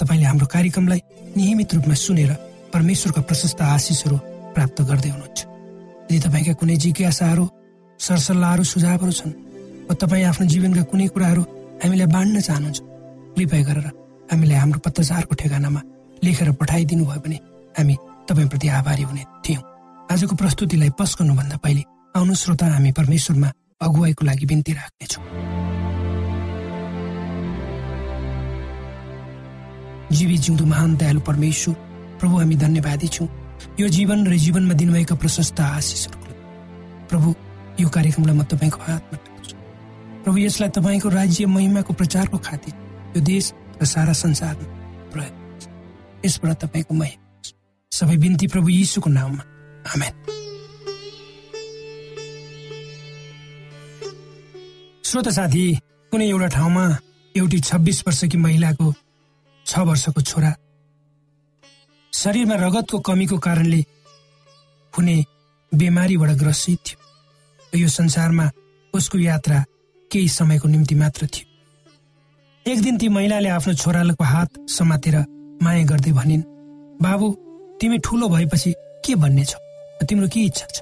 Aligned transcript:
तपाईँले 0.00 0.26
हाम्रो 0.26 0.46
कार्यक्रमलाई 0.54 1.00
नियमित 1.36 1.74
रूपमा 1.74 1.94
सुनेर 2.04 2.32
परमेश्वरका 2.74 3.20
प्रशस्त 3.28 3.60
आशिषहरू 3.62 4.16
प्राप्त 4.54 4.78
गर्दै 4.88 5.10
हुनुहुन्छ। 5.10 5.40
यदि 6.10 6.18
तपाईँका 6.26 6.52
कुनै 6.60 6.76
जिज्ञासाहरू 6.84 7.44
सरसल्लाहहरू 8.00 8.64
सुझावहरू 8.72 9.12
छन् 9.18 9.32
वा 9.88 9.94
तपाईँ 10.00 10.24
आफ्नो 10.30 10.46
जीवनका 10.52 10.82
कुनै 10.90 11.06
कुराहरू 11.14 11.42
हामीलाई 11.82 12.08
बाँड्न 12.14 12.40
चाहनुहुन्छ 12.40 12.78
कृपया 13.36 13.62
गरेर 13.68 13.86
हामीलाई 14.32 14.58
हाम्रो 14.62 14.80
पत्रचारको 14.86 15.34
ठेगानामा 15.40 15.80
लेखेर 16.24 16.50
पठाइदिनु 16.60 17.04
भयो 17.04 17.20
भने 17.24 17.38
हामी 17.78 17.94
तपाईँप्रति 18.28 18.68
आभारी 18.78 19.02
हुने 19.02 19.24
थियौँ। 19.44 19.62
आजको 20.12 20.34
प्रस्तुतिलाई 20.36 20.90
पस 20.98 21.10
गर्नुभन्दा 21.18 21.56
पहिले 21.64 21.82
आउनु 22.16 22.34
श्रोता 22.42 22.66
हामी 22.74 22.92
परमेश्वरमा 22.98 23.48
अगुवाईको 23.80 24.22
लागि 24.26 24.46
बिन्ती 24.46 24.72
राख्नेछौँ। 24.72 25.22
जीवी 30.12 30.36
जिउँदो 30.38 30.64
महान 30.64 30.96
दयालु 30.96 31.20
परमेश्वर 31.20 31.74
प्रभु 32.20 32.36
हामी 32.38 32.56
धन्यवादी 32.56 33.08
छौँ। 33.08 33.28
यो 33.80 33.88
जीवन 33.88 34.26
र 34.26 34.36
जीवनमा 34.36 34.74
दिनुभएका 34.74 35.14
प्रशस्त 35.14 35.60
आशिषहरूको 35.60 37.08
प्रभु 37.08 37.34
यो 37.80 37.88
कार्यक्रमलाई 37.88 38.36
म 38.36 38.42
तपाईँको 38.44 38.78
हातमा 38.82 39.16
राख्छु। 39.16 39.56
प्रभु 40.24 40.38
यसलाई 40.38 40.70
तपाईँको 40.70 41.08
राज्य 41.08 41.46
महिमाको 41.46 41.92
प्रचारको 41.92 42.38
खातिर 42.38 42.74
यो 43.16 43.20
देश 43.22 43.52
र 43.82 43.84
सारा 43.84 44.12
संसारमा 44.12 44.66
प्रयोग 45.12 46.24
यसबाट 46.26 46.56
तपाईँको 46.64 46.94
महिमा 46.94 47.24
सबै 47.92 48.16
बिन्ती 48.16 48.46
प्रभु 48.46 48.68
यीशुको 48.68 49.10
नाममा। 49.10 49.42
आमेन। 49.86 50.12
श्रोत 55.04 55.28
साथी 55.28 55.64
कुनै 56.12 56.26
एउटा 56.28 56.46
ठाउँमा 56.46 56.84
एउटी 57.34 57.58
छब्बिस 57.60 58.02
वर्षकी 58.06 58.38
महिलाको 58.38 58.86
छ 59.66 59.78
वर्षको 59.78 60.20
छोरा। 60.22 60.52
शरीरमा 62.12 62.54
रगतको 62.54 62.98
कमीको 62.98 63.38
कारणले 63.38 63.80
हुने 64.94 65.16
बिमारीबाट 65.72 66.30
ग्रसित 66.40 66.78
थियो। 66.86 67.78
यो 67.78 67.88
संसारमा 67.88 68.50
उसको 68.94 69.18
यात्रा 69.18 69.64
केही 70.10 70.28
समयको 70.28 70.68
निम्ति 70.68 70.94
मात्र 70.94 71.26
थियो। 71.26 71.46
एक 72.66 72.82
दिन 72.82 72.98
ती 72.98 73.08
महिलाले 73.08 73.48
आफ्नो 73.48 73.74
छोराको 73.74 74.24
हात 74.24 74.50
समातेर 74.70 75.16
माया 75.62 75.84
गर्दै 75.84 76.12
भनिन् 76.12 76.42
बाबु 77.02 77.26
तिमी 77.80 77.98
ठुलो 77.98 78.28
भएपछि 78.28 78.72
के 79.04 79.14
भन्ने 79.14 79.44
छौ 79.44 79.58
तिम्रो 80.06 80.28
के 80.28 80.40
इच्छा 80.40 80.66
छ? 80.66 80.80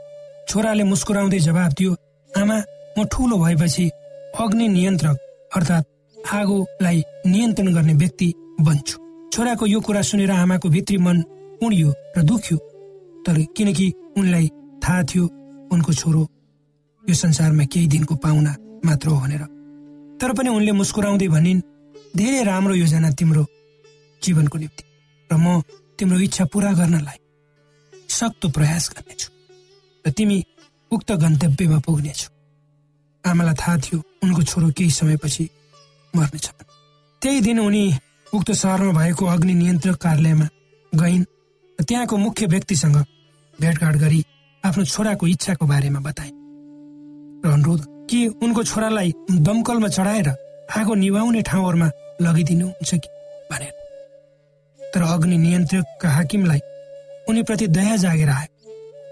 छोराले 0.48 0.84
मुस्कुराउँदै 0.84 1.38
जवाब 1.38 1.72
दियो 1.72 1.92
आमा 2.30 2.56
म 2.98 3.04
ठुलो 3.08 3.36
भएपछि 3.38 3.90
अग्नि 4.40 4.68
नियन्त्रक 4.68 5.16
अर्थात् 5.56 5.86
आगोलाई 6.34 7.02
नियन्त्रण 7.26 7.74
गर्ने 7.74 7.94
व्यक्ति 7.94 8.28
बन्छु 8.60 8.96
छोराको 9.32 9.66
यो 9.66 9.80
कुरा 9.80 10.02
सुनेर 10.02 10.30
आमाको 10.30 10.68
भित्री 10.68 10.98
मन 10.98 11.22
उडियो 11.62 11.88
र 12.16 12.22
दुख्यो। 12.22 12.56
तर 13.26 13.36
किनकि 13.56 13.86
उनलाई 14.16 14.48
थाहा 14.82 15.02
थियो 15.02 15.24
उनको 15.72 15.92
छोरो 15.92 16.22
यो 17.04 17.14
संसारमा 17.14 17.64
केही 17.72 17.86
दिनको 17.88 18.14
पाहुना 18.16 18.52
मात्र 18.84 19.08
हो 19.08 19.18
भनेर। 19.20 19.42
तर 20.20 20.32
पनि 20.32 20.48
उनले 20.48 20.72
मुस्कुराउँदै 20.72 21.28
भनिन् 21.28 21.60
धेरै 22.16 22.42
राम्रो 22.44 22.74
योजना 22.74 23.10
तिम्रो 23.18 23.44
जीवनको 24.22 24.58
निम्ति 24.58 24.84
र 25.30 25.36
म 25.36 25.60
तिम्रो 25.98 26.18
इच्छा 26.20 26.44
पुरा 26.52 26.72
गर्नलाई 26.72 27.18
सक्दो 28.08 28.48
प्रयास 28.48 28.84
गर्नेछु 28.94 29.28
र 30.04 30.10
तिमी 30.10 30.38
उक्त 30.92 31.12
गन्तव्यमा 31.12 31.78
पुग्नेछौ। 31.86 32.28
आमालाई 33.24 33.54
थाहा 33.56 33.76
थियो 33.82 33.98
उनको 34.22 34.42
छोरो 34.42 34.68
केही 34.76 34.90
समयपछि 34.90 35.44
मर्नेछ। 36.14 36.46
त्यही 37.22 37.40
दिन 37.40 37.58
उनी 37.58 37.84
उक्त 38.34 38.50
सहरमा 38.52 38.92
भएको 38.92 39.26
अग्नि 39.26 39.54
नियन्त्रक 39.54 39.96
कार्यालयमा 39.96 40.46
गइन्। 40.92 41.24
त्यहाँको 41.78 42.16
मुख्य 42.16 42.46
व्यक्तिसँग 42.46 42.96
भेटघाट 43.58 43.96
गरी 43.96 44.20
आफ्नो 44.64 44.84
छोराको 44.84 45.26
इच्छाको 45.26 45.66
बारेमा 45.66 46.00
बताए। 46.00 46.30
र 47.44 47.52
अनुरोध 47.52 47.80
कि 48.10 48.26
उनको 48.42 48.62
छोरालाई 48.64 49.12
दमकलमा 49.30 49.88
चढाएर 49.88 50.28
आगो 50.76 50.94
निभाउने 50.94 51.42
ठाउँहरूमा 51.42 51.88
लगिदिनुहुन्छ 52.22 52.94
कि 52.94 53.08
भनेर। 53.50 53.72
तर 54.80 55.02
अग्नि 55.04 55.36
नियन्त्रकका 55.38 56.08
हाकिमलाई 56.08 56.60
उनीप्रति 57.28 57.66
दया 57.66 57.96
जागेर 57.96 58.30
आयो 58.30 58.50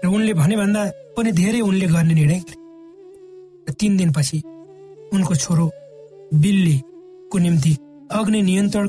र 0.03 0.07
उनले 0.07 0.33
भने 0.33 0.55
भन्दा 0.57 0.81
पनि 1.17 1.31
धेरै 1.31 1.59
उनले 1.61 1.87
गर्ने 1.87 2.13
निर्णय 2.13 2.39
गरे। 2.39 3.71
तिन 3.71 3.97
दिनपछि 3.97 4.37
उनको 5.13 5.35
छोरो 5.35 5.65
बिल्लीको 6.33 7.37
निम्ति 7.39 7.73
अग्नि 8.11 8.41
नियन्त्रण 8.41 8.87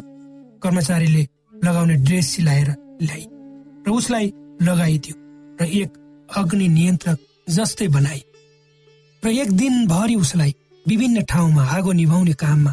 कर्मचारीले 0.64 1.26
लगाउने 1.64 1.94
ड्रेस 2.06 2.28
सिलाएर 2.34 2.68
ल्याए 3.02 3.24
र 3.86 3.90
उसलाई 3.90 4.32
लगाइदियो 4.62 5.14
र 5.60 5.68
एक 5.80 5.90
अग्नि 6.36 6.68
नियन्त्रक 6.68 7.18
जस्तै 7.48 7.88
बनाए 7.96 8.22
र 9.22 9.32
एक 9.42 9.52
दिनभरि 9.56 10.14
उसलाई 10.14 10.54
विभिन्न 10.86 11.22
ठाउँमा 11.24 11.62
आगो 11.76 11.92
निभाउने 11.92 12.32
काममा 12.42 12.72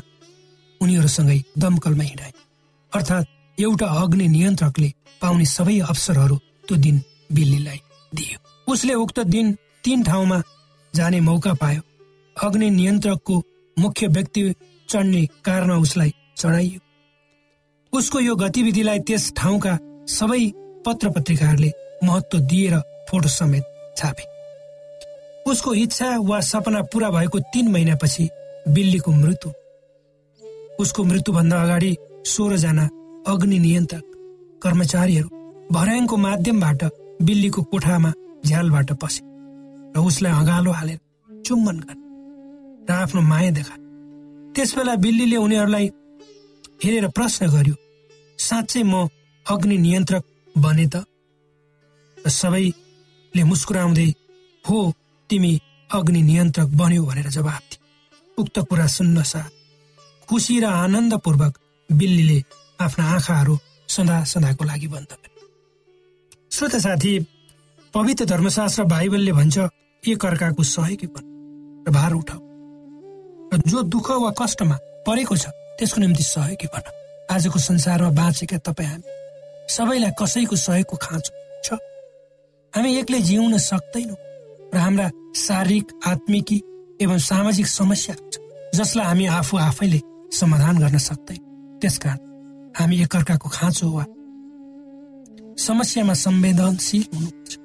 उनीहरूसँगै 0.81 1.39
दमकलमा 1.57 2.03
हिँडाए 2.03 2.33
अर्थात् 2.91 3.61
एउटा 3.61 3.87
अग्नि 4.01 4.27
नियन्त्रकले 4.27 4.89
पाउने 5.21 5.45
सबै 5.45 5.79
अवसरहरू 5.79 6.35
त्यो 6.67 6.77
दिन 6.77 7.01
बिल्लीलाई 7.31 7.79
दियो। 8.15 8.37
उसले 8.73 8.93
उक्त 8.93 9.19
दिन 9.33 9.51
तीन 9.83 10.03
ठाउँमा 10.03 10.41
जाने 10.93 11.19
मौका 11.19 11.53
पायो। 11.53 11.81
अग्नि 12.35 12.69
नियन्त्रकको 12.69 13.35
मुख्य 13.77 14.07
व्यक्ति 14.07 14.41
चढ्ने 14.89 15.25
कारमा 15.45 15.75
उसलाई 15.75 16.13
चढाइयो। 16.37 16.79
उसको 17.93 18.19
यो 18.19 18.35
गतिविधिलाई 18.35 18.99
त्यस 19.07 19.31
ठाउँका 19.37 19.77
सबै 20.07 20.43
पत्र 20.85 21.09
पत्रिकाहरूले 21.15 21.71
महत्व 22.03 22.37
दिएर 22.51 22.75
फोटो 23.09 23.29
समेत 23.29 23.63
छापे। 23.97 24.23
उसको 25.51 25.73
इच्छा 25.73 26.07
वा 26.29 26.39
सपना 26.41 26.81
पूरा 26.93 27.09
भएको 27.09 27.39
तीन 27.53 27.71
महिनापछि 27.71 28.29
बिल्लीको 28.69 29.11
मृत्यु। 29.11 29.51
उसको 30.79 31.03
मृत्युभन्दा 31.03 31.61
अगाडि 31.61 31.91
सोह्रजना 32.25 32.85
अग्नि 33.27 33.59
नियन्त्रक 33.59 34.05
कर्मचारीहरू 34.63 35.29
भर्याङको 35.71 36.17
माध्यमबाट 36.17 36.83
बिल्लीको 37.21 37.61
कोठामा 37.71 38.11
झ्यालबाट 38.45 38.91
पसे 39.01 39.21
र 39.95 40.05
उसलाई 40.07 40.33
अगालो 40.41 40.71
हालेर 40.71 40.99
चुम्बन 41.45 41.77
गरे 41.79 41.99
र 42.89 43.01
आफ्नो 43.03 43.21
माया 43.21 43.51
देखा 43.51 43.75
त्यसबेला 44.55 44.95
बिल्लीले 45.05 45.37
उनीहरूलाई 45.37 45.89
हेरेर 46.83 47.07
प्रश्न 47.13 47.47
गर्यो 47.53 47.75
साँच्चै 48.39 48.81
म 48.83 49.05
अग्नि 49.45 49.77
नियन्त्रक 49.77 50.23
बने 50.55 50.85
त? 50.93 51.05
सबैले 52.17 53.43
मुस्कुराउँदै 53.43 54.09
हो 54.65 54.77
तिमी 55.29 55.51
अग्नि 55.89 56.21
नियन्त्रक 56.21 56.69
बन्यो 56.79 57.03
भनेर 57.05 57.29
जवाब 57.37 57.63
दिए। 57.69 57.79
उक्त 58.37 58.59
कुरा 58.69 58.87
सुन्न 58.97 59.23
साथ 59.23 59.51
खुसी 60.27 60.55
र 60.59 60.65
आनन्दपूर्वक 60.65 61.53
बिल्लीले 61.89 62.39
आफ्ना 62.79 63.05
आँखाहरू 63.13 63.55
सदा 63.89 64.17
सदाको 64.33 64.63
लागि 64.65 64.87
बन्द 64.87 65.09
श्रोत 66.51 66.75
साथी 66.81 67.13
पवित्र 67.93 68.25
धर्मशास्त्र 68.25 68.83
बाइबलले 68.89 69.31
भन्छ 69.31 69.57
एक 70.03 70.25
अर्काको 70.25 70.63
सहयोगी 70.65 71.07
बन 71.13 71.23
र 71.85 71.91
भार 71.93 72.13
उठाऊ। 72.13 72.41
र 73.53 73.57
जो 73.69 73.81
दुःख 73.93 74.07
वा 74.23 74.31
कष्टमा 74.39 74.75
परेको 75.05 75.37
छ 75.37 75.60
त्यसको 75.81 76.01
निम्ति 76.01 76.23
सहयोगी 76.23 76.67
बन 76.73 76.83
आजको 77.33 77.59
संसारमा 77.59 78.09
बाँचेका 78.13 78.57
तपाईँ 78.69 78.89
हामी 78.89 79.09
सबैलाई 79.73 80.11
कसैको 80.13 80.55
सहयोगको 80.55 80.95
खाँचो 81.05 81.31
छ 81.65 81.79
हामी 82.73 82.89
एक्लै 83.01 83.21
जिउन 83.29 83.57
सक्दैनौँ 83.57 84.17
र 84.73 84.77
हाम्रा 84.77 85.07
शारीरिक 85.35 85.87
आत्मिकी 86.07 86.57
एवं 87.01 87.17
सामाजिक 87.17 87.67
समस्या 87.67 88.15
छ 88.29 88.37
जसलाई 88.77 89.05
हामी 89.05 89.25
आफू 89.39 89.57
आफैले 89.57 89.99
समाधान 90.39 90.77
गर्न 90.83 90.97
सक्दैन। 91.07 91.41
त्यसकारण 91.81 92.19
हामी 92.77 93.01
एकअर्काको 93.01 93.49
खाँचो 93.49 93.89
वा 93.89 94.05
समस्यामा 95.65 96.13
संवेदनशील 96.25 97.03
हुनुपर्छ 97.13 97.57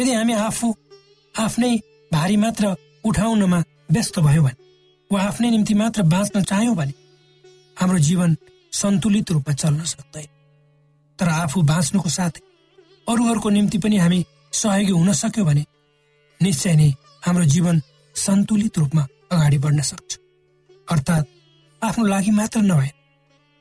यदि 0.00 0.12
हामी 0.14 0.32
आफू 0.48 0.74
आफ्नै 1.34 1.76
भारी 2.12 2.36
मात्र 2.40 2.74
उठाउनमा 3.04 3.62
व्यस्त 3.92 4.18
भयो 4.26 4.42
भने 4.42 4.60
वा 5.10 5.22
आफ्नै 5.28 5.50
निम्ति 5.50 5.74
मात्र 5.84 6.02
बाँच्न 6.14 6.42
चाह्यौँ 6.50 6.76
भने 6.76 7.03
हाम्रो 7.76 7.98
जीवन 7.98 8.36
सन्तुलित 8.72 9.30
रूपमा 9.30 9.54
चल्न 9.54 9.84
सक्दैन। 9.84 10.26
तर 11.18 11.28
आफू 11.30 11.62
बाँच्नुको 11.62 12.08
साथै 12.08 12.40
अरूहरूको 13.06 13.50
निम्ति 13.50 13.78
पनि 13.78 13.96
हामी 13.98 14.24
सहयोगी 14.52 14.92
हुन 14.92 15.12
सक्यौँ 15.14 15.46
भने 15.46 15.64
निश्चय 16.40 16.74
नै 16.74 16.88
हाम्रो 17.26 17.44
जीवन 17.54 17.80
सन्तुलित 18.16 18.78
रूपमा 18.78 19.02
अगाडि 19.32 19.58
बढ्न 19.58 19.80
सक्छ। 19.82 20.18
अर्थात् 20.88 21.26
आफ्नो 21.82 22.04
लागि 22.06 22.30
मात्र 22.30 22.60
नभए 22.62 22.90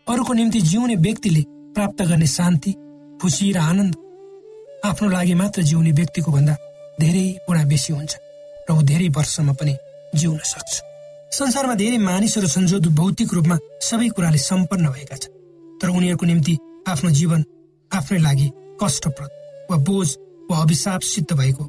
अरूको 0.07 0.33
निम्ति 0.33 0.61
जिउने 0.61 0.95
व्यक्तिले 0.95 1.43
प्राप्त 1.75 2.01
गर्ने 2.01 2.27
शान्ति 2.27 2.71
खुसी 3.21 3.51
र 3.51 3.57
आनन्द 3.59 3.95
आफ्नो 4.85 5.09
लागि 5.09 5.33
मात्र 5.33 5.61
जिउने 5.63 5.91
व्यक्तिको 5.91 6.31
भन्दा 6.31 6.55
धेरै 6.99 7.25
गुणा 7.47 7.63
बेसी 7.65 7.93
हुन्छ 7.93 8.13
र 8.69 8.73
ऊ 8.73 8.81
धेरै 8.83 9.07
वर्षसम्म 9.09 9.53
पनि 9.53 9.75
जिउन 10.15 10.39
सक्छ। 10.45 10.71
संसारमा 11.33 11.75
धेरै 11.75 11.97
मानिसहरू 11.97 12.47
छन् 12.47 12.65
जो 12.69 12.77
भौतिक 12.93 13.33
रूपमा 13.33 13.57
सबै 13.81 14.07
कुराले 14.15 14.37
सम्पन्न 14.39 14.85
भएका 14.93 15.17
छन्। 15.17 15.33
तर 15.81 15.89
उनीहरूको 15.89 16.25
निम्ति 16.25 16.53
आफ्नो 16.87 17.09
जीवन 17.09 17.41
आफ्नै 17.91 18.19
लागि 18.21 18.47
कष्टप्रद 18.81 19.31
वा 19.69 19.77
बोझ 19.87 20.07
वा 20.49 20.57
अभिशाप 20.61 21.01
सिद्ध 21.01 21.31
भएको 21.33 21.63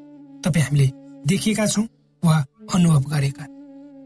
तपाईँ 0.45 0.65
हामीले 0.65 0.87
देखिएका 1.25 1.67
छौँ 1.67 1.87
वा 2.23 2.37
अनुभव 2.75 3.03
गरेका 3.09 3.45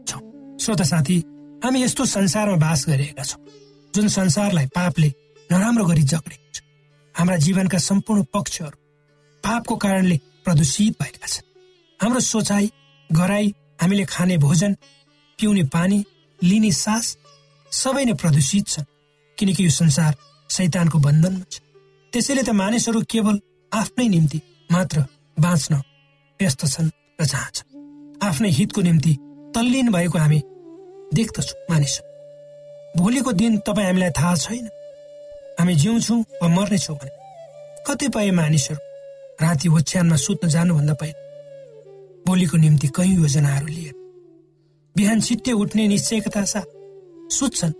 छौँ। 0.07 0.21
श्रोता 0.63 0.85
साथी 0.91 1.17
हामी 1.63 1.83
यस्तो 1.83 2.05
संसारमा 2.07 2.57
बास 2.63 2.85
गरिरहेका 2.89 3.23
छौँ 3.23 3.41
जुन 3.93 4.07
संसारलाई 4.07 4.67
पापले 4.71 5.09
नराम्रो 5.49 5.85
गरी 5.85 6.03
जक्रेको 6.07 6.47
छ। 6.55 6.63
हाम्रा 7.15 7.37
जीवनका 7.45 7.77
सम्पूर्ण 7.79 8.23
पक्षहरू 8.33 8.77
पापको 9.43 9.75
कारणले 9.75 10.17
प्रदूषित 10.45 10.95
भएका 11.01 11.27
छन्। 11.27 11.47
हाम्रो 11.99 12.19
सोचाइ 12.23 12.71
गराई 13.09 13.47
हामीले 13.81 14.05
खाने 14.05 14.37
भोजन 14.37 14.71
पिउने 15.39 15.63
पानी 15.73 15.97
लिने 16.39 16.71
सास 16.71 17.05
सबै 17.71 18.03
नै 18.05 18.13
प्रदूषित 18.21 18.67
छन् 18.67 18.89
किनकि 19.37 19.65
यो 19.65 19.71
संसार 19.71 20.15
शैतानको 20.49 20.99
बन्धनमा 20.99 21.45
छ। 21.51 21.61
त्यसैले 22.13 22.43
त 22.43 22.49
मानिसहरू 22.61 23.01
केवल 23.09 23.39
आफ्नै 23.71 24.07
निम्ति 24.07 24.39
मात्र 24.71 25.05
बाँच्न 25.37 25.75
व्यस्त 26.39 26.65
छन् 26.73 26.89
र 27.21 27.25
चाहन्छन् 27.25 28.25
आफ्नै 28.27 28.49
हितको 28.49 28.81
निम्ति 28.81 29.13
तल्लीन 29.55 29.91
भएको 29.91 30.17
हामी 30.17 30.39
देख्दछौँ 31.13 31.59
मानिस। 31.69 31.95
भोलिको 32.97 33.31
दिन 33.31 33.57
तपाईँ 33.67 33.87
हामीलाई 33.87 34.11
थाहा 34.17 34.35
छैन। 34.35 34.67
हामी 35.59 35.73
जिउँछौँ 35.75 36.19
वा 36.41 36.47
मर्नेछौँ 36.47 36.97
भने 36.97 37.11
कतिपय 37.87 38.31
मानिसहरू 38.31 38.81
राति 39.41 39.67
ओछ्यानमा 39.69 40.15
सुत्न 40.15 40.49
जानुभन्दा 40.49 40.93
पहिले 40.93 41.27
भोलिको 42.27 42.57
निम्ति 42.57 42.87
कयौँ 42.95 43.15
योजनाहरू 43.21 43.67
लिएर 43.67 43.98
बिहान 44.99 45.19
छिट्टै 45.21 45.51
उठ्ने 45.55 45.87
निश्चयकता 45.87 46.43
साथ 46.43 46.67
सुत्छन् 47.31 47.73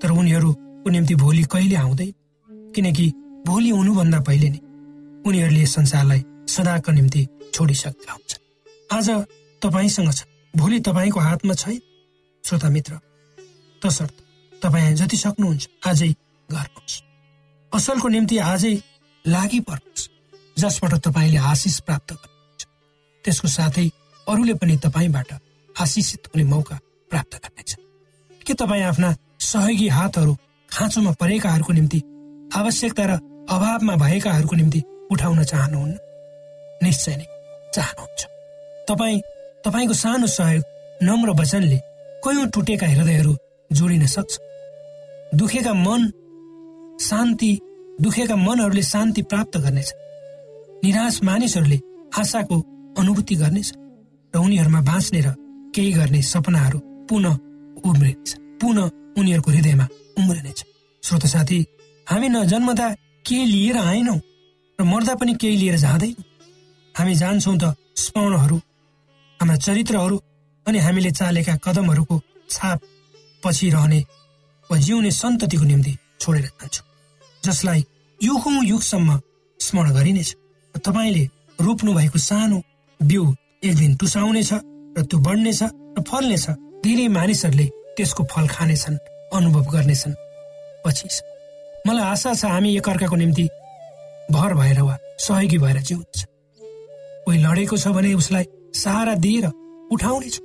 तर 0.00 0.10
उनीहरूको 0.12 0.90
निम्ति 0.90 1.14
भोलि 1.16 1.42
कहिले 1.52 1.76
आउँदैन 1.76 2.10
किनकि 2.74 3.06
भोलि 3.46 3.70
हुनुभन्दा 3.70 4.18
पहिले 4.20 4.48
नै 4.50 4.60
उनीहरूले 5.24 5.66
संसारलाई 5.66 6.20
सदाको 6.54 6.92
निम्ति 6.92 7.22
छोडिसकेका 7.54 8.12
हुन्छन्। 8.12 8.42
आज 8.92 9.08
तपाईँसँग 9.62 10.12
छ। 10.12 10.20
भोलि 10.54 10.80
तपाईँको 10.80 11.20
हातमा 11.20 11.54
छैन? 11.54 11.80
श्रोता 12.44 12.68
मित्र 12.68 12.92
तसर्थ 13.82 14.14
तपाईँ 14.62 14.94
जति 15.00 15.16
सक्नुहुन्छ 15.16 15.68
आजै 15.86 16.10
गर्नुहोस्। 16.48 16.94
असलको 17.72 18.08
निम्ति 18.08 18.36
आजै 18.52 18.74
लागि 19.24 19.60
पर्नुहोस् 19.64 20.08
जसबाट 20.60 20.94
तपाईँले 21.08 21.40
आशिष 21.52 21.80
प्राप्त 21.88 22.12
गर्नुहुन्छ। 22.12 22.62
त्यसको 23.24 23.48
साथै 23.48 23.88
अरूले 24.26 24.54
पनि 24.60 24.76
तपाईँबाट 24.84 25.32
आशिषित 25.80 26.26
हुने 26.26 26.44
मौका 26.44 26.78
प्राप्त 27.10 27.34
गर्नेछ 27.34 27.76
के 28.46 28.54
तपाईँ 28.54 28.82
आफ्ना 28.82 29.14
सहयोगी 29.40 29.88
हातहरू 29.88 30.36
खाँचोमा 30.68 31.12
परेकाहरूको 31.20 31.72
निम्ति 31.72 31.98
आवश्यकता 32.56 33.04
र 33.04 33.12
अभावमा 33.50 33.94
भएकाहरूको 33.96 34.56
निम्ति 34.56 34.82
उठाउन 35.12 35.44
चाहनुहुन्न? 35.44 35.98
निश्चय 36.82 37.16
नै 37.16 37.26
चाहनुहुन्छ। 37.74 38.22
तपाईँ 38.88 39.20
तपाईँको 39.64 39.94
सानो 39.94 40.26
सहयोग 40.26 40.64
नम्र 41.02 41.30
वचनले 41.40 41.78
कयौँ 42.24 42.46
टुटेका 42.48 42.86
हृदयहरू 42.86 43.36
जोडिन 43.70 44.06
सक्छ? 44.06 44.32
दुखेका 45.34 45.72
मन 45.74 46.02
शान्ति 47.00 47.52
दुखेका 48.00 48.36
मनहरूले 48.36 48.82
शान्ति 48.82 49.22
प्राप्त 49.22 49.56
गर्नेछ। 49.58 49.92
निराश 50.84 51.22
मानिसहरूले 51.22 51.80
आशाको 52.18 52.60
अनुभूति 52.98 53.34
गर्नेछ 53.34 53.72
र 54.34 54.38
उनीहरूमा 54.38 54.80
बाँच्ने 54.80 55.20
र 55.20 55.34
केही 55.74 55.92
गर्ने 55.92 56.22
सपनाहरू 56.22 56.78
पुनः 57.08 57.34
उम्रिनेछ 57.84 58.34
पुनः 58.60 58.90
उनीहरूको 59.18 59.50
हृदयमा 59.50 59.86
उम्रिनेछ 60.18 60.64
श्रोत 61.02 61.26
साथी 61.26 61.58
हामी 62.06 62.28
न 62.28 62.44
जन्मदा 62.44 62.88
के 63.26 63.44
लिएर 63.44 63.76
आएनौ 63.78 64.16
र 64.78 64.84
मर्दा 64.84 65.14
पनि 65.14 65.34
केही 65.34 65.56
लिएर 65.56 65.76
जाँदैनौँ। 65.76 66.24
हामी 66.94 67.14
जान्छौँ 67.14 67.56
त 67.58 67.74
स्मरणहरू 67.96 68.56
हाम्रा 69.40 69.56
चरित्रहरू 69.56 70.16
अनि 70.66 70.78
हामीले 70.78 71.10
चालेका 71.10 71.54
कदमहरूको 71.56 72.20
छाप 72.50 72.80
पछि 73.44 73.70
रहने 73.70 74.00
वा 74.70 74.76
जिउने 74.78 75.10
सन्ततिको 75.10 75.64
निम्ति 75.64 75.96
छोडेर 76.20 76.46
जान्छौँ। 76.46 76.86
जसलाई 77.42 77.84
युगौँ 78.20 78.64
युगसम्म 78.64 79.20
स्मरण 79.60 79.90
गरिनेछ। 79.94 80.30
तपाईँले 80.74 81.24
रोप्नु 81.58 81.94
भएको 81.94 82.18
सानो 82.18 82.62
बिउ 83.00 83.24
एक 83.64 83.76
दिन 83.76 83.96
टुसाउनेछ। 83.96 84.52
र 84.96 85.02
त्यो 85.08 85.18
बढ्नेछ 85.26 85.62
र 85.96 86.02
फल्नेछ। 86.08 86.46
धेरै 86.84 87.06
मानिसहरूले 87.08 87.66
त्यसको 87.96 88.22
फल 88.32 88.46
खानेछन् 88.48 88.96
अनुभव 89.36 89.64
गर्नेछन्। 89.74 90.14
पछि 90.84 91.08
मलाई 91.86 92.04
आशा 92.04 92.34
छ 92.34 92.44
हामी 92.44 92.76
एकअर्काको 92.76 93.16
निम्ति 93.16 93.44
भर 94.30 94.54
भएर 94.54 94.80
वा 94.80 94.96
सहयोगी 95.18 95.58
भएर 95.58 95.78
जिउनेछ। 95.88 96.20
कोही 97.24 97.38
लडेको 97.38 97.76
छ 97.76 97.88
भने 97.96 98.14
उसलाई 98.14 98.44
सहारा 98.74 99.14
दिएर 99.24 99.46
उठाउनेछु। 99.92 100.40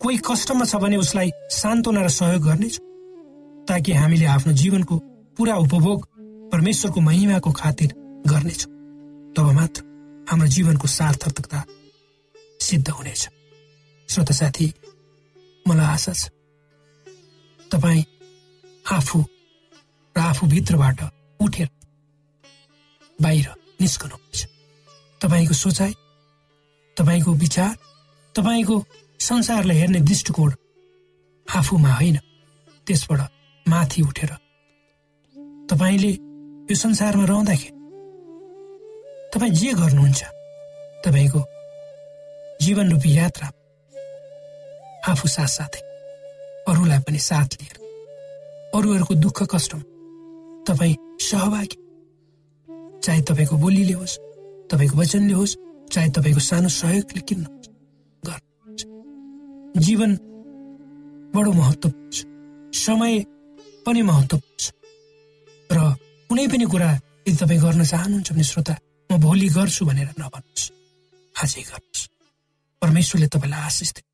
कोही 0.00 0.16
कष्टमा 0.26 0.64
छ 0.64 0.74
भने 0.82 0.96
उसलाई 0.96 1.30
सान्त्वना 1.50 2.00
र 2.02 2.08
सहयोग 2.08 2.42
गर्नेछु। 2.42 2.80
ताकि 3.68 3.92
हामीले 3.92 4.26
आफ्नो 4.26 4.52
जीवनको 4.52 4.94
पुरा 5.38 5.54
उपभोग 5.56 5.98
परमेश्वरको 6.52 7.00
महिमाको 7.00 7.50
खातिर 7.52 7.90
गर्नेछौँ। 8.26 8.70
तब 9.34 9.46
मात्र 9.58 9.80
हाम्रो 10.30 10.48
जीवनको 10.48 10.86
सार्थकता 10.88 11.58
सिद्ध 12.60 12.88
हुनेछ। 12.88 13.22
श्रोत 14.08 14.32
साथी 14.32 14.66
मलाई 15.66 15.86
आशा 15.86 16.12
छ 16.12 16.28
तपाईँ 17.72 18.02
आफू 18.92 19.18
र 20.16 20.20
आफूभित्रबाट 20.20 21.00
उठेर 21.40 21.68
बाहिर 23.18 23.48
निस्कनुहुनेछ। 23.80 24.40
तपाईँको 25.20 25.54
सोचाइ 25.54 25.92
तपाईँको 26.96 27.32
विचार 27.34 27.72
तपाईँको 28.34 28.76
संसारलाई 29.20 29.76
हेर्ने 29.76 30.00
दृष्टिकोण 30.00 30.50
आफूमा 31.46 31.92
होइन 31.94 32.16
त्यसबाट 32.86 33.20
माथि 33.66 34.02
उठेर। 34.02 34.30
तपाईँले 35.70 36.12
यो 36.70 36.74
संसारमा 36.76 37.24
रहँदाखेरि 37.24 37.72
तपाईँ 39.34 39.52
जे 39.58 39.72
गर्नुहुन्छ 39.80 40.22
तपाईँको 41.04 41.40
जीवन 42.62 42.90
रूपी 42.90 43.10
यात्रा 43.18 43.50
आफू 45.08 45.28
साथसाथै। 45.28 45.80
अरूलाई 46.68 46.98
पनि 46.98 47.18
साथ 47.18 47.50
लिएर। 47.60 47.76
अरूहरूको 48.74 49.14
दुःख 49.14 49.38
कष्टमा। 49.52 49.82
तपाईँ 50.66 50.96
सहभागी। 51.20 51.78
चाहे 53.00 53.20
तपाईँको 53.20 53.56
बोलीले 53.56 53.92
होस् 53.92 54.16
तपाईँको 54.70 54.96
वचनले 54.96 55.34
होस् 55.34 55.54
चाहे 55.92 56.08
तपाईँको 56.08 56.40
सानो 56.40 56.68
सहयोगले 56.68 57.20
किन 57.28 57.40
जीवन 59.76 60.10
बडो 61.34 61.52
महत्त्वपूर्ण 61.52 62.10
छ। 62.10 62.24
समय 62.78 63.14
पनि 63.86 64.02
महत्त्वपूर्ण 64.02 64.56
छ। 64.58 64.72
र 65.70 65.78
कुनै 66.30 66.46
पनि 66.48 66.64
कुरा 66.64 66.90
यदि 67.28 67.36
तपाईँ 67.36 67.60
गर्न 67.60 67.84
चाहनुहुन्छ 67.84 68.32
भने 68.32 68.44
श्रोता 68.44 68.74
म 69.10 69.12
भोलि 69.20 69.48
गर्छु 69.48 69.82
भनेर 69.84 70.08
नभन्नुहोस्। 70.16 70.64
आजै 71.34 71.62
गर्नुहोस्। 71.68 72.02
परमेश्वरले 72.82 73.28
तपाईँलाई 73.28 73.60
आशिष 73.60 73.90
दिनुहोस्। 73.92 74.13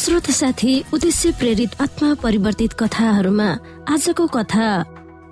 श्रोत 0.00 0.30
साथी 0.30 0.74
उद्देश्य 0.94 1.30
प्रेरित 1.38 1.70
आत्मा 1.82 2.12
परिवर्तित 2.22 2.72
कथाहरूमा 2.80 3.48
आजको 3.92 4.26
कथा 4.26 4.68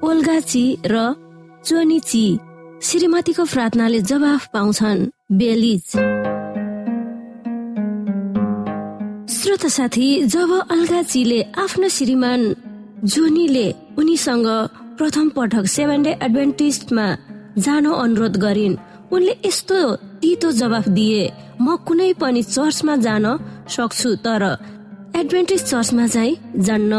ओल्गाची 0.04 0.64
र 0.84 0.96
चोनिची 1.64 2.26
श्रीमतीको 2.82 3.44
प्रार्थनाले 3.52 4.00
जवाफ 4.10 4.46
पाउँछन् 4.52 5.06
बेलिज। 5.38 5.86
श्रोत 9.36 9.66
साथी 9.76 10.08
जब 10.36 10.52
अल्गाचीले 10.70 11.40
आफ्नो 11.64 11.88
श्रीमान 11.88 12.40
जोनीले 13.08 13.66
उनीसँग 13.98 14.46
प्रथम 14.98 15.28
पटक 15.36 15.66
सेभेन 15.76 16.02
डे 16.02 16.12
एडभेन्टिस्टमा 16.22 17.06
जान 17.64 17.86
अनुरोध 17.96 18.36
गरिन् 18.36 18.80
उनले 19.12 19.40
यस्तो 19.46 19.78
तितो 20.20 20.50
जवाफ 20.60 20.88
दिए 20.88 21.22
म 21.60 21.76
कुनै 21.86 22.12
पनि 22.20 22.42
चर्चमा 22.44 22.96
जान 23.06 23.26
सक्छु 23.68 24.14
तर 24.24 24.42
एडभेन्टिस 25.16 25.64
चर्चमा 25.64 26.06
चाहिँ 26.06 26.36
जान्न 26.62 26.92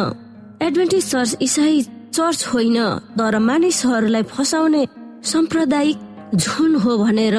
एडभेन्टिस 0.61 1.09
चर्च 1.11 1.37
इसाई 1.41 1.81
चर्च 2.13 2.45
होइन 2.53 2.77
तर 3.17 3.37
मानिसहरूलाई 3.39 4.23
फसाउने 4.23 4.83
साम्प्रदायिक 5.23 5.97
झुन 6.35 6.75
हो 6.75 6.97
भनेर 6.97 7.37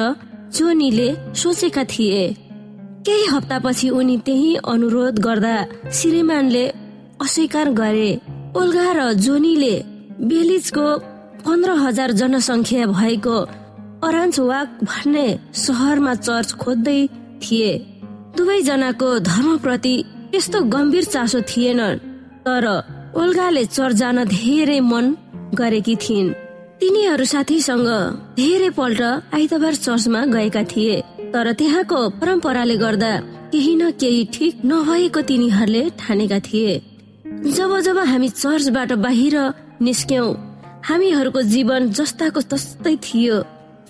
जोनीले 0.57 1.09
सोचेका 1.35 1.83
थिए। 1.83 2.23
केही 3.05 3.25
हप्तापछि 3.25 3.89
उनी 3.89 4.17
त्यही 4.25 4.55
अनुरोध 4.67 5.19
गर्दा 5.19 5.55
श्रीमानले 5.91 6.65
अस्वीकार 7.21 7.69
गरे। 7.73 8.11
ओल्गा 8.57 8.91
र 8.91 9.11
जोनीले 9.25 9.75
बेलिजको 10.21 10.87
पन्ध्र 11.45 11.71
हजार 11.83 12.11
जनसङ्ख्या 12.11 12.85
भएको 12.87 13.37
अरान्चवाक 14.07 14.67
भन्ने 14.83 15.27
सहरमा 15.55 16.13
चर्च 16.15 16.49
खोज्दै 16.53 16.99
थिए। 17.43 17.71
दुवैजनाको 18.37 19.09
धर्मप्रति 19.21 19.95
यस्तो 20.35 20.59
गम्भीर 20.73 21.03
चासो 21.05 21.41
थिएन 21.49 21.81
तर 22.45 22.65
ओल्गाले 23.15 23.63
चर्च 23.67 23.95
जान 23.95 24.23
धेरै 24.25 24.79
मन 24.81 25.05
गरेकी 25.53 25.95
थिइन्। 25.95 26.29
तिनीहरू 26.79 27.25
साथीसँग 27.25 27.89
धेरै 28.37 28.69
पल्ट 28.77 29.01
आइतबार 29.35 29.75
चर्चमा 29.75 30.21
गएका 30.25 30.63
थिए 30.71 30.95
तर 31.33 31.51
त्यहाँको 31.53 31.99
परम्पराले 32.19 32.77
गर्दा 32.77 33.11
केही 33.51 33.73
न 33.75 33.91
केही 34.01 34.23
ठिक 34.33 34.61
नभएको 34.65 35.21
तिनीहरूले 35.21 35.83
ठानेका 35.99 36.39
थिए। 36.39 36.73
जब 37.47 37.71
जब 37.79 37.97
हामी 38.11 38.29
चर्चबाट 38.31 38.91
बाहिर 39.05 39.35
निस्क्यौ 39.81 40.25
हामीहरूको 40.87 41.41
जीवन 41.53 41.89
जस्ताको 41.97 42.41
तस्तै 42.51 42.95
थियो। 43.05 43.37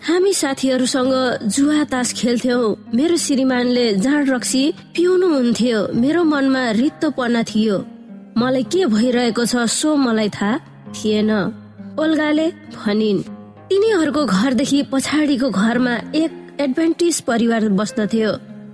हामी 0.01 0.31
साथीहरूसँग 0.33 1.13
जुवा 1.45 1.83
तास 1.85 2.13
खेल्थ्यौ। 2.17 2.57
मेरो 2.89 3.17
श्रीमानले 3.21 3.85
जाँड 4.01 4.29
रक्सी 4.29 4.63
पिउनु 4.95 5.27
हुन्थ्यो 5.29 5.79
मेरो 5.93 6.23
मनमा 6.23 6.63
रित्तोपना 6.73 7.41
थियो। 7.45 7.77
मलाई 8.33 8.63
के 8.65 8.85
भइरहेको 8.89 9.45
छ 9.45 9.69
सो 9.69 9.95
मलाई 9.95 10.29
थाहा 10.33 10.57
थिएन। 10.97 11.31
ओल्गाले 12.01 12.47
भनिन् 12.73 13.21
तिनीहरूको 13.69 14.25
घरदेखि 14.25 14.81
पछाडिको 14.91 15.49
घरमा 15.51 15.93
एक 16.17 16.31
एडभान्टेज 16.61 17.19
परिवार 17.29 17.69
बस्दथ्यो। 17.69 18.31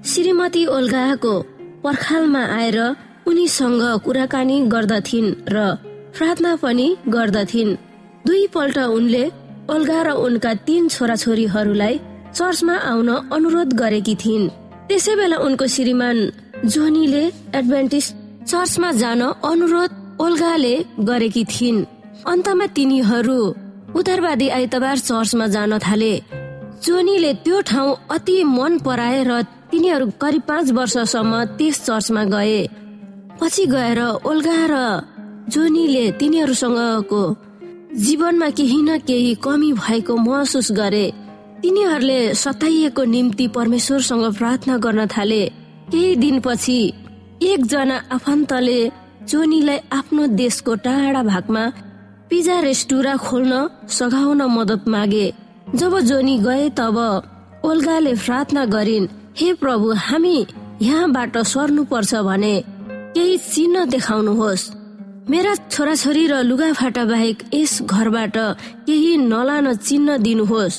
श्रीमती 0.08 0.64
ओल्गाको 0.66 1.34
पर्खालमा 1.84 2.44
आएर 2.56 2.80
उनीसँग 3.28 3.84
कुराकानी 4.06 4.58
गर्दथिन् 4.72 5.36
र 5.52 5.58
प्रार्थना 6.16 6.56
पनि 6.64 6.88
गर्दथिन्। 7.10 7.76
दुईपल्ट 8.26 8.78
उनले 8.78 9.24
ओल्गा 9.70 10.00
र 10.04 10.10
उनका 10.26 10.54
तीन 10.68 10.88
छोराछोरीहरूलाई 10.90 11.96
चर्चमा 12.34 12.76
आउन 12.92 13.10
अनुरोध 13.36 13.70
गरेकी 13.74 14.16
थिइन्। 14.16 14.52
त्यसै 14.88 15.14
बेला 15.16 15.38
उनको 15.46 15.66
श्रीमान 15.68 16.18
जोनीले 16.66 17.24
एडभेन्टिस 17.60 18.06
चर्चमा 18.48 18.92
जान 19.02 19.22
अनुरोध 19.44 19.92
ओल्गाले 20.22 20.76
गरेकी 21.10 21.44
थिइन्। 21.46 21.86
अन्तमा 22.26 22.66
तिनीहरू 22.76 23.40
उदारवादी 23.96 24.48
आइतबार 24.50 24.98
चर्चमा 25.00 25.46
जान 25.56 25.78
थाले। 25.80 26.14
जोनीले 26.86 27.32
त्यो 27.44 27.58
ठाउँ 27.70 27.98
अति 28.12 28.38
मन 28.48 28.74
पराए 28.86 29.20
र 29.24 29.42
तिनीहरू 29.72 30.06
करिब 30.22 30.44
पाँच 30.48 30.72
वर्षसम्म 30.72 31.34
त्यस 31.58 31.78
चर्चमा 31.86 32.24
गए। 32.34 32.62
पछि 33.40 33.66
गएर 33.66 34.00
ओल्गा 34.24 34.60
र 34.72 34.76
जोनीले 35.50 36.06
तिनीहरूसँगको 36.20 37.22
जीवनमा 37.98 38.50
केही 38.50 38.82
न 38.82 38.98
केही 38.98 39.36
कमी 39.36 39.74
भएको 39.74 40.16
महसुस 40.16 40.72
गरे। 40.72 41.12
तिनीहरूले 41.62 42.34
सताइएको 42.34 43.04
निम्ति 43.04 43.48
परमेश्वरसँग 43.48 44.36
प्रार्थना 44.36 44.78
गर्न 44.78 45.06
थाले। 45.08 45.46
केही 45.92 46.16
दिनपछि 46.16 46.94
एकजना 47.44 47.98
आफन्तले 48.12 48.92
जोनीलाई 49.30 49.80
आफ्नो 49.92 50.28
देशको 50.28 50.76
टाढा 50.76 51.24
भागमा 51.24 51.64
पिजा 52.30 52.60
रेस्टुरा 52.60 53.16
खोल्न 53.18 53.70
सघाउन 53.90 54.42
मदत 54.42 54.88
मागे। 54.88 55.34
जब 55.76 56.00
जोनी 56.00 56.38
गए 56.40 56.70
तब 56.70 56.98
ओल्गाले 57.66 58.14
प्रार्थना 58.16 58.66
गरिन् 58.66 59.08
हे 59.38 59.54
प्रभु 59.54 59.92
हामी 59.92 60.46
यहाँबाट 60.82 61.38
सर्नु 61.38 61.84
पर्छ 61.84 62.16
भने। 62.16 62.64
केही 62.90 63.38
चिन्ह 63.38 63.86
देखाउनुहोस्। 63.86 64.77
मेरा 65.30 65.54
छोराछोरी 65.68 66.24
र 66.28 66.34
लुगाफाटा 66.42 67.04
बाहेक 67.06 67.38
यस 67.54 67.82
घरबाट 67.84 68.38
केही 68.88 69.12
नलान 69.28 69.66
चिन्ह 69.76 70.18
दिनुहोस्। 70.18 70.76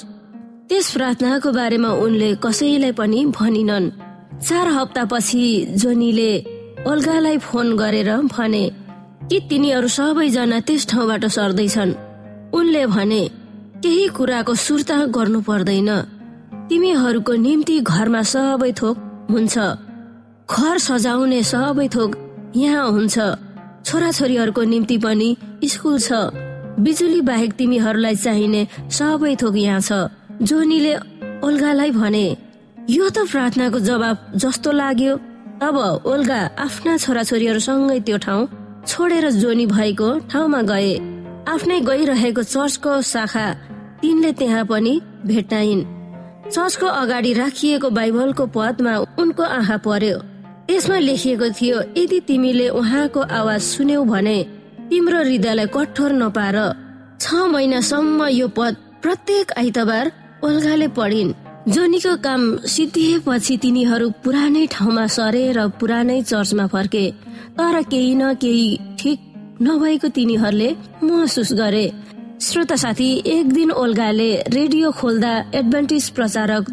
त्यस 0.69 0.87
प्रार्थनाको 0.93 1.51
बारेमा 1.53 1.91
उनले 2.05 2.31
कसैलाई 2.41 2.93
पनि 2.97 3.21
भनिनन्। 3.37 3.93
चार 4.41 4.67
हप्तापछि 4.73 5.45
जोनीले 5.77 6.33
ओल्गालाई 6.89 7.39
फोन 7.45 7.77
गरेर 7.77 8.11
भने 8.33 8.65
कि 9.29 9.39
तिनीहरू 9.49 9.89
सबैजना 9.89 10.61
त्यस 10.65 10.83
ठाउँबाट 10.89 11.25
सर्दैछन्? 11.29 11.93
उनले 12.57 12.87
भने 12.87 13.23
केही 13.85 14.07
कुराको 14.17 14.55
सुर्ता 14.57 14.97
गर्नु 15.13 15.41
पर्दैन। 15.45 15.91
तिमीहरूको 16.69 17.33
निम्ति 17.37 17.77
घरमा 17.85 18.23
सबै 18.23 18.73
थोक 18.73 18.97
हुन्छ। 19.31 19.57
घर 20.49 20.77
सजाउने 20.79 21.43
सबै 21.43 21.89
थोक 21.89 22.11
यहाँ 22.57 22.89
हुन्छ। 22.89 23.17
छोराछोरीहरूको 23.89 24.63
निम्ति 24.65 24.97
पनि 25.01 25.29
स्कुल 25.65 25.99
छ। 25.99 26.13
बिजुली 26.79 27.21
बाहेक 27.25 27.53
तिमीहरूलाई 27.57 28.17
चाहिने 28.17 28.67
सबै 28.93 29.35
थोक 29.41 29.57
यहाँ 29.57 29.81
छ। 29.81 29.91
जोनीले 30.45 30.95
ओल्गालाई 31.41 31.91
भने 31.97 32.27
यो 32.91 33.09
त 33.09 33.25
प्रार्थनाको 33.33 33.79
जवाब 33.81 34.17
जस्तो 34.37 34.73
लाग्यो। 34.73 35.15
तब 35.61 35.77
ओल्गा 36.05 36.41
आफ्ना 36.61 36.97
छोराछोरीहरूसँगै 37.01 37.99
त्यो 38.05 38.19
ठाउँ 38.21 38.45
छोडेर 38.85 39.31
जोनी 39.41 39.67
भएको 39.67 40.09
ठाउँमा 40.29 40.61
गए। 40.69 40.93
आफ्नै 41.49 41.81
गइरहेको 41.89 42.43
चर्चको 42.45 43.01
शाखा 43.09 43.47
तिनले 44.05 44.33
त्यहाँ 44.39 44.65
पनि 44.69 44.95
भेटाइन् 45.25 45.87
चर्चको 46.53 46.87
अगाडि 46.87 47.33
राखिएको 47.41 47.89
बाइबलको 47.91 48.45
पदमा 48.53 48.95
उनको 49.17 49.43
आँखा 49.43 49.77
पर्यो। 49.81 50.17
यसमा 50.69 50.99
लेखिएको 50.99 51.49
थियो 51.51 51.77
यदि 51.97 52.21
तिमीले 52.29 52.69
उहाँको 52.71 53.21
आवाज 53.21 53.61
सुन्यौ 53.63 54.05
भने 54.05 54.39
तिम्रो 54.91 55.19
हृदयलाई 55.19 55.67
कठोर 55.75 56.13
नपार। 56.13 56.57
छ 57.21 57.35
महिनासम्म 57.53 58.27
यो 58.31 58.49
पद 58.49 58.77
प्रत्येक 59.03 59.53
आइतबार 59.59 60.13
ओल्गाले 60.45 60.89
पढिन्। 60.89 61.33
जोनीको 61.69 62.15
काम 62.17 62.43
सिद्धिएपछि 62.67 63.57
तिनीहरू 63.57 64.11
पुरानै 64.25 64.67
ठाउँमा 64.67 65.07
सरे 65.07 65.45
र 65.53 65.69
पुरानै 65.81 66.21
चर्चमा 66.23 66.67
फर्के। 66.67 67.05
तर 67.59 67.83
केही 67.83 68.15
न 68.15 68.35
केही 68.35 68.69
ठिक 69.01 69.19
नभएको 69.63 70.09
तिनीहरूले 70.09 70.71
महसुस 71.03 71.53
गरे। 71.53 71.87
श्रोता 72.41 72.77
साथी 72.77 73.11
एक 73.27 73.53
दिन 73.53 73.71
ओल्गाले 73.75 74.31
रेडियो 74.49 74.91
खोल्दा 74.91 75.33
एडभान्टेज 75.55 76.09
प्रचारक 76.11 76.65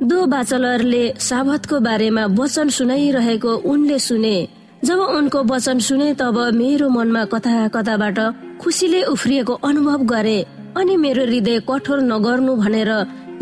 दो 0.00 0.24
बाचलरले 0.26 1.02
साबतको 1.20 1.78
बारेमा 1.80 2.24
वचन 2.32 2.68
सुनाइरहेको 2.72 3.52
उनले 3.68 3.98
सुने। 3.98 4.36
जब 4.84 4.98
उनको 4.98 5.42
वचन 5.44 5.78
सुने 5.78 6.14
तब 6.14 6.36
मेरो 6.56 6.88
मनमा 6.88 7.24
कता 7.28 7.68
कताबाट 7.68 8.18
खुसीले 8.60 9.02
उफ्रिएको 9.12 9.54
अनुभव 9.60 10.04
गरे 10.04 10.38
अनि 10.76 10.96
मेरो 10.96 11.24
हृदय 11.24 11.60
कठोर 11.68 12.00
नगर्नु 12.02 12.56
भनेर 12.56 12.90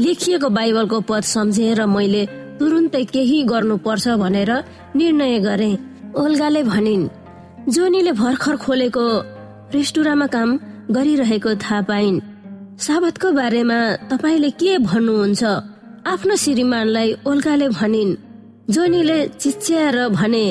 लेखिएको 0.00 0.48
बाइबलको 0.50 1.00
पद 1.00 1.22
सम्झेर 1.30 1.84
मैले 1.86 2.26
तुरुन्तै 2.58 3.04
केही 3.04 3.42
गर्नु 3.42 3.76
पर्छ 3.86 4.18
भनेर 4.18 4.50
निर्णय 4.96 5.38
गरे। 5.38 5.70
ओल्गाले 6.18 6.62
भनिन् 6.62 7.08
जोनीले 7.70 8.12
भर्खर 8.18 8.56
खोलेको 8.56 9.06
रेस्टुरामा 9.74 10.26
काम 10.26 10.58
गरिरहेको 10.90 11.54
थाहा 11.54 11.80
पाइन्। 11.86 12.20
साबतको 12.82 13.32
बारेमा 13.32 13.78
तपाईँले 14.10 14.50
के 14.50 14.78
भन्नुहुन्छ? 14.82 15.44
आफ्नो 16.08 16.34
श्रीमानलाई 16.36 17.12
ओल्गाले 17.26 17.68
भनिन् 17.68 18.12
जोनीले 18.72 19.16
चिच्याएर 19.40 19.96
भने 20.08 20.44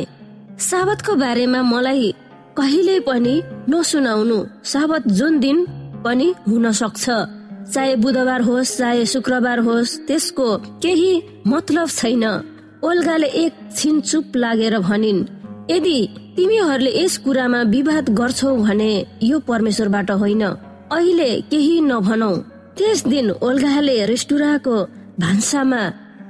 साबतको 0.61 1.13
बारेमा 1.15 1.61
मलाई 1.63 2.11
कहिले 2.57 2.99
पनि 2.99 3.33
नसुनाउनु। 3.69 4.37
साबत 4.63 5.07
जुन 5.17 5.39
दिन 5.39 5.57
पनि 6.05 6.27
हुन 6.47 6.71
सक्छ। 6.71 7.05
चाहे 7.73 7.95
बुधबार 7.95 8.41
होस् 8.41 8.75
चाहे 8.77 9.05
शुक्रबार 9.05 9.59
होस् 9.59 9.97
त्यसको 10.07 10.47
केही 10.83 11.11
मतलब 11.47 11.87
छैन। 11.89 12.23
ओल्गाले 12.83 13.27
एकछिन 13.43 13.95
चुप 14.01 14.35
लागेर 14.35 14.77
भनिन् 14.79 15.25
यदि 15.71 15.97
तिमीहरूले 16.37 16.91
यस 17.01 17.17
कुरामा 17.25 17.61
विवाद 17.73 18.09
गर्छौ 18.19 18.55
भने 18.57 18.91
यो 19.23 19.39
परमेश्वरबाट 19.49 20.11
होइन। 20.21 20.43
अहिले 20.93 21.29
केही 21.49 21.75
नभनौ। 21.81 22.31
त्यस 22.77 23.05
दिन 23.07 23.31
ओल्गाले 23.41 23.97
रेस्टुराको 24.05 24.77
भान्सामा 25.19 25.81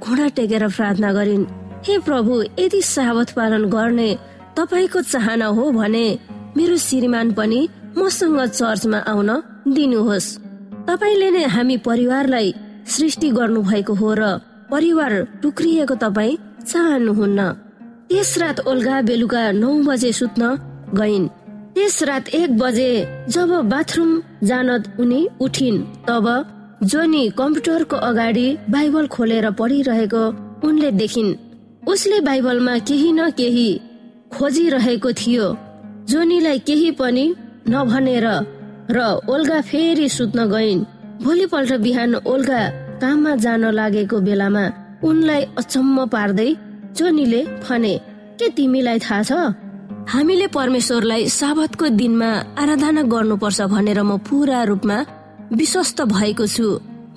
घोडा 0.02 0.26
टेकेर 0.36 0.66
प्रार्थना 0.68 1.12
गरिन्। 1.12 1.44
हे 1.86 1.98
प्रभु 1.98 2.42
यदि 2.58 2.80
सावत 2.82 3.30
पालन 3.30 3.64
गर्ने 3.70 4.08
तपाईँको 4.56 5.00
चाहना 5.02 5.46
हो 5.56 5.70
भने 5.70 6.06
मेरो 6.56 6.76
श्रीमान 6.76 7.32
पनि 7.32 7.60
मसँग 7.98 8.38
चर्चमा 8.48 8.98
आउन 9.10 9.30
दिनुहोस्। 9.68 10.28
तपाईँले 10.88 11.30
नै 11.30 11.44
हामी 11.54 11.76
परिवारलाई 11.88 12.54
सृष्टि 12.86 13.30
गर्नु 13.30 13.60
भएको 13.62 13.94
हो 13.94 14.10
र 14.14 14.22
परिवार 14.70 15.12
टुक्रिएको 15.42 15.94
तपाईँ 15.94 16.38
चाहनुहुन्न। 16.64 17.40
त्यस 18.08 18.32
रात 18.38 18.58
ओल्गा 18.66 18.96
बेलुका 19.08 19.42
नौ 19.52 19.70
बजे 19.84 20.12
सुत्न 20.12 20.42
गइन्। 20.94 21.28
त्यस 21.74 22.02
रात 22.02 22.28
एक 22.34 22.58
बजे 22.58 22.90
जब 23.28 23.50
बाथरुम 23.68 24.10
जान 24.42 24.70
उनी 25.00 25.20
उठिन् 25.40 25.84
तब 26.08 26.26
जोनी 26.82 27.28
कम्प्युटरको 27.30 27.96
अगाडि 27.96 28.46
बाइबल 28.70 29.06
खोलेर 29.06 29.50
पढिरहेको 29.50 30.22
उनले 30.62 30.90
देखिन्। 30.92 31.34
उसले 31.88 32.20
बाइबलमा 32.20 32.78
केही 32.78 33.12
न 33.12 33.30
केही 33.30 33.68
खोजिरहेको 34.32 35.12
थियो। 35.12 35.46
जोनीलाई 36.08 36.58
केही 36.58 36.90
पनि 36.90 37.24
नभनेर 37.68 38.26
र 38.90 38.98
ओल्गा 39.28 39.60
फेरि 39.60 40.08
सुत्न 40.08 40.46
गइन्। 40.46 40.86
भोलिपल्ट 41.22 41.72
बिहान 41.82 42.14
ओल्गा 42.14 42.62
काममा 43.02 43.34
जान 43.36 43.64
लागेको 43.74 44.20
बेलामा 44.20 44.64
उनलाई 45.02 45.42
अचम्म 45.58 46.06
पार्दै 46.06 46.50
जोनीले 46.94 47.42
भने 47.66 47.94
के 48.38 48.48
तिमीलाई 48.54 48.98
थाहा 48.98 49.22
छ? 49.22 49.32
हामीले 50.08 50.46
परमेश्वरलाई 50.54 51.28
साबतको 51.28 51.88
दिनमा 51.98 52.30
आराधना 52.54 53.02
गर्नुपर्छ 53.02 53.60
भनेर 53.74 54.02
म 54.02 54.16
पुरा 54.22 54.62
रूपमा 54.62 54.98
विश्वस्त 55.52 56.00
भएको 56.02 56.46
छु। 56.46 56.68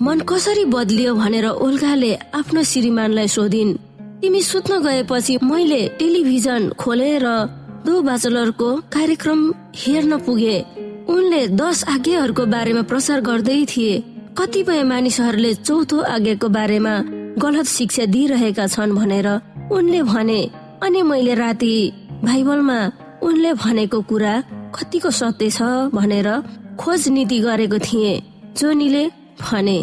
मन 0.02 0.20
कसरी 0.20 0.64
बदलियो 0.64 1.14
भनेर 1.14 1.46
ओल्गाले 1.46 2.14
आफ्नो 2.34 2.62
श्रीमानलाई 2.62 3.28
सोधिन्। 3.28 3.76
तिमी 4.20 4.40
सुत्न 4.42 4.82
गएपछि 4.82 5.38
मैले 5.42 5.80
टेलिभिजन 5.98 6.68
खोलेर 6.78 7.26
दो 7.86 8.00
बाचलरको 8.02 8.68
कार्यक्रम 8.94 9.40
हेर्न 9.76 10.16
पुगे। 10.18 10.56
उनले 11.08 11.46
दस 11.60 11.84
आज्ञाहरूको 11.88 12.44
बारेमा 12.46 12.82
प्रचार 12.82 13.20
गर्दै 13.20 13.64
थिए। 13.66 13.94
कतिपय 14.38 14.82
मानिसहरूले 14.82 15.52
चौथो 15.54 15.98
आज्ञाको 16.00 16.48
बारेमा 16.48 16.94
गलत 17.38 17.66
शिक्षा 17.66 18.04
दिइरहेका 18.04 18.66
छन् 18.66 18.96
भनेर 18.96 19.28
उनले 19.72 20.02
भने। 20.02 20.40
अनि 20.82 21.02
मैले 21.02 21.34
राति 21.34 21.74
बाइबलमा 22.24 22.78
उनले 23.22 23.52
भनेको 23.54 24.00
कुरा 24.02 24.34
कतिको 24.74 25.10
सत्य 25.10 25.50
छ 25.50 25.62
भनेर 25.94 26.28
खोज 26.80 27.08
नीति 27.08 27.38
गरेको 27.38 27.78
थिए। 27.78 28.12
जोनीले 28.58 29.04
भने 29.42 29.78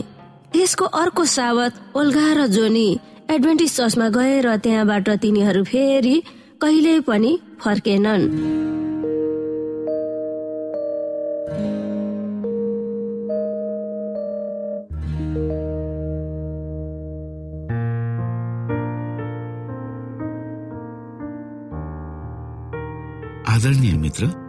त्यसको 0.53 0.85
अर्को 0.85 1.25
सावत 1.25 1.73
ओल्गा 1.95 2.27
र 2.33 2.47
जोनी 2.47 2.87
एडभेन्टिज 3.31 3.75
चर्चमा 3.75 4.09
गए 4.09 4.41
र 4.41 4.55
त्यहाँबाट 4.57 5.09
तिनीहरू 5.21 5.63
फेरि 5.63 6.15
कहिले 6.61 6.99
पनि 7.01 7.31
फर्केनन्। 7.61 8.23
आदरणीय 23.47 23.93
मित्र 23.93 24.48